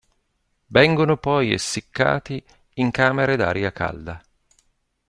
Vengono 0.65 1.17
poi 1.17 1.51
essiccati 1.53 2.43
in 2.77 2.89
camere 2.89 3.35
d'aria 3.35 3.71
calda. 3.71 4.19